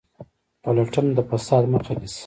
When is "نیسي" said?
1.99-2.19